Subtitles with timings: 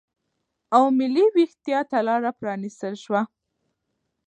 [0.75, 3.21] او ملي وېښتیا ته لاره پرا نستل شوه